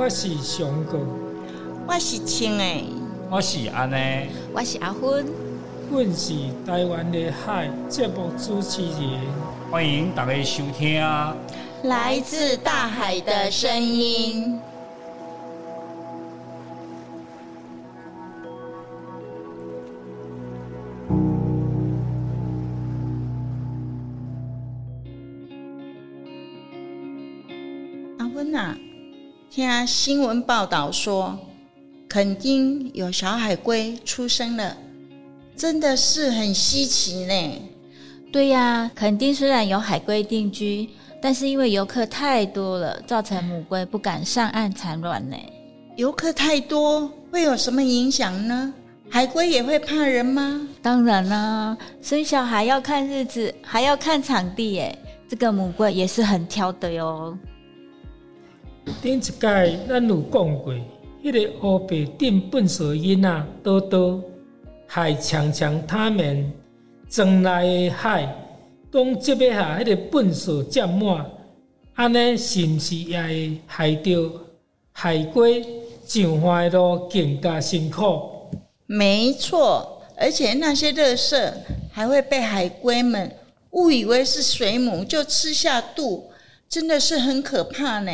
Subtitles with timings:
[0.00, 1.00] 我是熊哥，
[1.84, 2.84] 我是青诶，
[3.28, 3.96] 我是安呢，
[4.54, 5.26] 我是阿芬，
[5.90, 9.20] 阮是台湾的海节目主持人，
[9.72, 11.02] 欢迎大家收听。
[11.02, 11.34] 啊！
[11.82, 14.60] 来自大海的声音。
[28.18, 28.54] 阿芬
[29.48, 31.38] 呐，听新闻报道说，
[32.08, 34.76] 垦丁有小海龟出生了，
[35.56, 37.62] 真的是很稀奇呢。
[38.30, 40.88] 对呀，垦丁虽然有海龟定居，
[41.20, 45.36] 但是因为游客太多了，造成母龟不敢上岸产卵呢。
[45.96, 48.72] 游客太多会有什么影响呢？
[49.10, 50.68] 海龟也会怕人吗？
[50.82, 54.96] 当然啦，生小孩要看日子，还要看场地耶。
[55.26, 57.36] 这个母龟也是很挑的哟。
[59.02, 60.74] 顶一届咱有讲过，
[61.22, 64.22] 迄个乌白顶粪扫囡仔多多，
[64.86, 66.52] 害强强他们
[67.08, 68.34] 庄内的海，
[68.90, 71.30] 当接要下迄个粪扫占满，
[71.94, 74.30] 安尼是毋是也会害着
[74.92, 75.64] 海龟
[76.04, 78.48] 上岸路更加辛苦？
[78.86, 81.52] 没错，而且那些垃圾
[81.92, 83.30] 还会被海龟们
[83.72, 86.30] 误以为是水母，就吃下肚，
[86.68, 88.10] 真的是很可怕呢。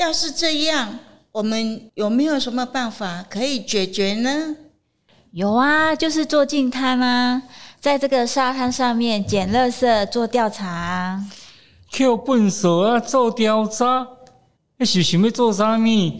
[0.00, 0.98] 要是这样，
[1.30, 4.56] 我们有没有什么办法可以解决呢？
[5.32, 7.42] 有啊，就是做净滩啊，
[7.78, 11.22] 在这个沙滩上面捡垃圾做调查啊。
[11.90, 14.06] 捡粪扫啊，做调查，
[14.78, 16.12] 你是想要做啥物？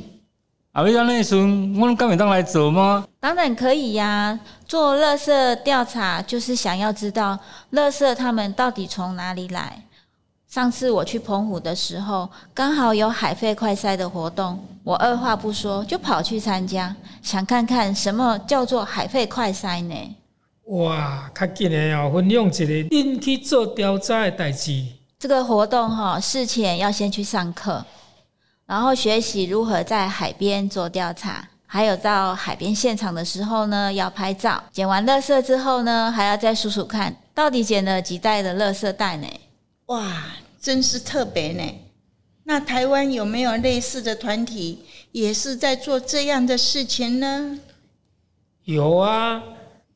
[0.72, 3.06] 啊，要安尼时阵，我敢会当来做吗？
[3.18, 7.38] 当然可以呀，做垃圾调查就是想要知道
[7.72, 9.84] 垃圾他们到底从哪里来。
[10.50, 16.92] 上次我去澎湖的时候，刚好有海废快筛的活动，我二话不说就跑去参加，
[17.22, 20.16] 想看看什么叫做海废快筛呢？
[20.64, 24.84] 哇，较紧的哦，分享一个恁去做调查的代志。
[25.20, 27.84] 这个活动哈，事前要先去上课，
[28.66, 34.60] 然后学习如何在海边做调查，还有到海边现场的时候呢，要拍照。
[34.72, 39.28] 捡完垃圾之后呢，还要再数数看到底捡了几袋的垃圾袋呢？
[39.90, 40.22] 哇，
[40.60, 41.64] 真是特别呢！
[42.44, 44.78] 那台湾有没有类似的团体，
[45.10, 47.58] 也是在做这样的事情呢？
[48.66, 49.42] 有啊，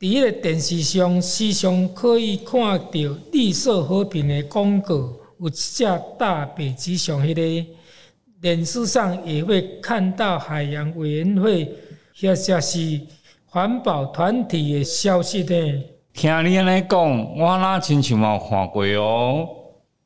[0.01, 2.93] 伫迄个电视上时常可以看到
[3.31, 4.95] 绿色和平的广告，
[5.39, 5.85] 有一只
[6.19, 7.67] 大北极熊迄个。
[8.43, 11.73] 电视上也会看到海洋委员会
[12.21, 13.01] 或者是
[13.47, 15.85] 环保团体的消息呢。
[16.13, 19.49] 听你安尼讲，我那亲像冇看过哦。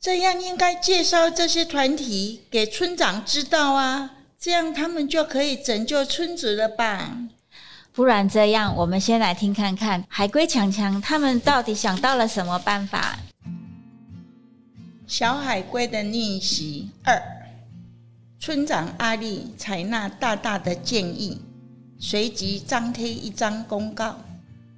[0.00, 7.18] 这样应该介绍这些团体给村长知道啊，这样他们就可以拯救村子了吧？
[7.92, 13.18] 不然这样，我们先来听看看海龟强强他们到底想到了什么办法。
[15.08, 17.20] 小海龟的逆袭二，
[18.38, 21.40] 村长阿力采纳大大的建议，
[21.98, 24.16] 随即张贴一张公告：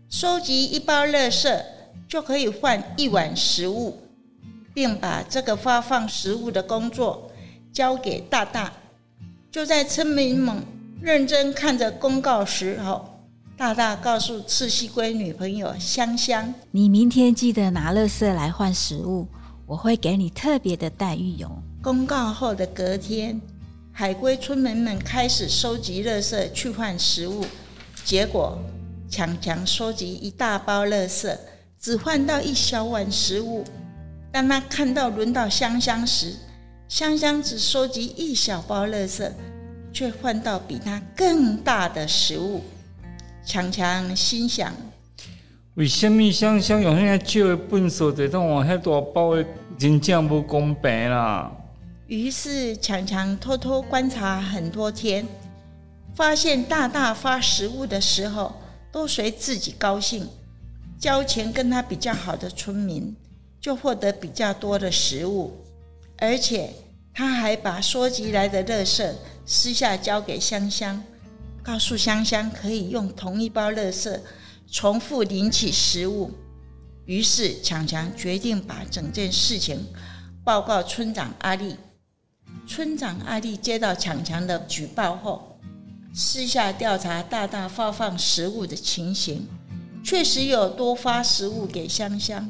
[0.08, 1.62] 收集一包垃圾
[2.08, 4.00] 就可以换一碗食物。
[4.72, 7.30] 并把这个发放食物的工作
[7.72, 8.72] 交给大大。
[9.50, 10.62] 就在村民们
[11.00, 13.20] 认真看着公告时候，
[13.56, 19.26] 大大告诉赤溪龟女朋友香香：“你明天记得拿垃圾来换食物，
[19.66, 21.50] 我会给你特别的待遇哟。”
[21.82, 23.40] 公告后的隔天，
[23.92, 27.44] 海龟村民们开始收集垃圾去换食物，
[28.04, 28.58] 结果
[29.08, 31.36] 强强收集一大包垃圾，
[31.80, 33.64] 只换到一小碗食物。
[34.32, 36.34] 当他看到轮到香香时，
[36.88, 39.30] 香香只收集一小包垃圾，
[39.92, 42.62] 却换到比他更大的食物。
[43.44, 44.72] 强强心想：
[45.74, 49.44] 为什么香香用遐少的粪扫就当换遐大包的，
[49.78, 51.50] 真正不公平啦！
[52.06, 55.26] 于是强强偷偷观察很多天，
[56.14, 58.52] 发现大大发食物的时候，
[58.92, 60.28] 都随自己高兴，
[61.00, 63.16] 交钱跟他比较好的村民。
[63.60, 65.52] 就获得比较多的食物，
[66.16, 66.72] 而且
[67.12, 69.12] 他还把收集来的垃圾
[69.44, 71.02] 私下交给香香，
[71.62, 74.18] 告诉香香可以用同一包垃圾
[74.70, 76.30] 重复领取食物。
[77.04, 79.84] 于是强强决定把整件事情
[80.44, 81.76] 报告村长阿力。
[82.66, 85.58] 村长阿力接到强强的举报后，
[86.14, 89.46] 私下调查大大发放食物的情形，
[90.04, 92.48] 确实有多发食物给香香。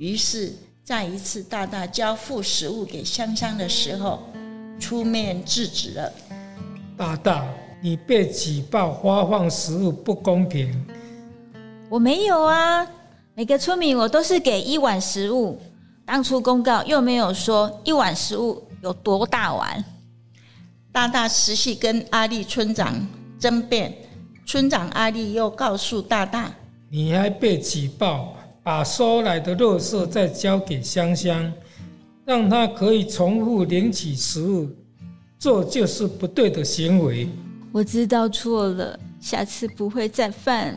[0.00, 0.50] 于是，
[0.82, 4.22] 在一次大大交付食物给香香的时候，
[4.80, 6.10] 出面制止了。
[6.96, 7.46] 大大，
[7.82, 10.86] 你被举报发放食物不公平，
[11.90, 12.86] 我没有啊，
[13.34, 15.60] 每个村民我都是给一碗食物。
[16.06, 19.84] 当初公告又没有说一碗食物有多大碗。
[20.90, 23.06] 大大持续跟阿力村长
[23.38, 23.94] 争辩，
[24.46, 26.50] 村长阿力又告诉大大，
[26.88, 31.52] 你还被举报，把收来的垃圾再交给香香，
[32.26, 34.68] 让他可以重复领取食物，
[35.38, 37.26] 这就是不对的行为。
[37.72, 40.76] 我知道错了，下次不会再犯。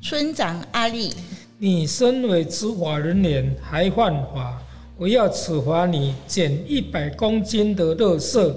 [0.00, 1.12] 村长阿力，
[1.58, 4.62] 你身为执法人员还犯法，
[4.96, 8.54] 我要处罚你减一百公斤的垃圾。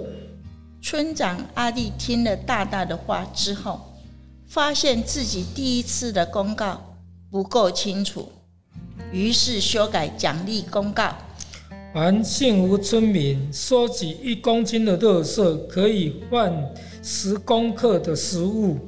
[0.82, 3.82] 村长阿力听了大大的话之后，
[4.46, 6.80] 发现自己第一次的公告
[7.32, 8.30] 不够清楚，
[9.14, 11.14] 于是修改奖励公告。
[11.94, 16.52] 凡幸福村民收集一公斤的垃圾，可以换
[17.04, 18.80] 十公克的食物。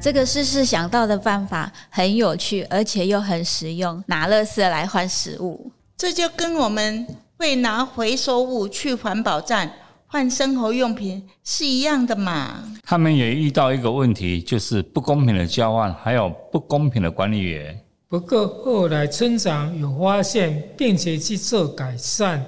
[0.00, 7.06] 这个事事想到的办法很有趣，而且又很实用，拿垃圾来换食物，这就跟我们
[7.36, 9.70] 会拿回收物去环保站
[10.08, 12.64] 换生活用品是一样的嘛。
[12.82, 17.80] 他们也遇到一个问题，就是不公平的交换，还有不公平的管理员。
[18.10, 22.42] 不过后来村长有发现，并且去做改善，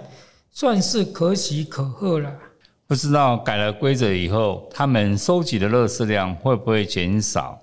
[0.50, 2.32] 算是可喜可贺了。
[2.86, 7.60] 不知道改了规则以后，他们收集的垃圾量会不会减少？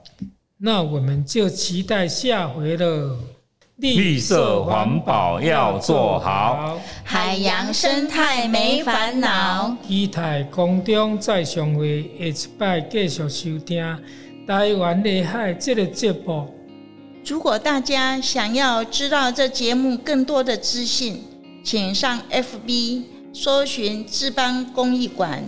[0.59, 3.17] 那我们就期待下回了。
[3.77, 9.75] 绿色环保要做好，海洋生态没烦恼。
[9.87, 13.83] 期待空中再相会，下一摆继续收听
[14.47, 16.56] 《台湾的海》这个节目。
[17.27, 21.21] 如果大家想要知道这节目更多的资讯，
[21.61, 23.03] 请上 FB
[23.33, 25.43] 搜寻志邦公益馆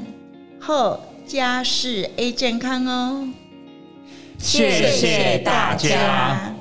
[0.60, 3.30] 或家事 A 健康哦。
[4.38, 6.54] 谢谢大家。